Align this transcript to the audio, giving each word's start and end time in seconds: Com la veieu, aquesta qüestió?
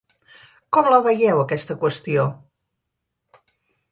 Com 0.77 0.87
la 0.93 0.99
veieu, 1.07 1.41
aquesta 1.43 1.77
qüestió? 1.83 2.25